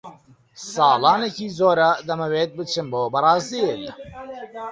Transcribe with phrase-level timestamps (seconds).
[0.73, 3.83] ساڵانێکی زۆرە دەمەوێت بچم بۆ بەرازیل.